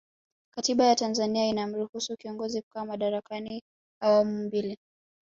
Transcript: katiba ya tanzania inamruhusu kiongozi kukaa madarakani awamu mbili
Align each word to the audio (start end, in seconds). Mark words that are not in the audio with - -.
katiba 0.55 0.85
ya 0.85 0.95
tanzania 0.95 1.45
inamruhusu 1.47 2.17
kiongozi 2.17 2.61
kukaa 2.61 2.85
madarakani 2.85 3.63
awamu 3.99 4.43
mbili 4.43 4.77